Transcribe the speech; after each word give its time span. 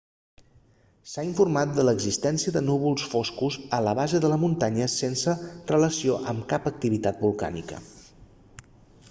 s'ha 1.09 1.25
informat 1.25 1.75
de 1.79 1.83
l'existència 1.85 2.53
de 2.55 2.63
núvols 2.69 3.03
foscos 3.11 3.59
a 3.79 3.83
la 3.89 3.93
base 4.01 4.23
de 4.25 4.33
la 4.33 4.41
muntanya 4.47 4.89
sense 4.95 5.37
relació 5.75 6.19
amb 6.35 6.49
cap 6.57 6.69
activitat 6.73 7.23
volcànica 7.29 7.85